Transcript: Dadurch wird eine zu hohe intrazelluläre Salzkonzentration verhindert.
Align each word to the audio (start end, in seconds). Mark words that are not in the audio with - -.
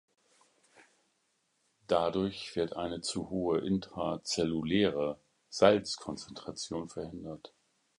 Dadurch 1.85 2.55
wird 2.55 2.75
eine 2.75 3.01
zu 3.01 3.29
hohe 3.29 3.59
intrazelluläre 3.59 5.19
Salzkonzentration 5.49 6.89
verhindert. 6.89 7.53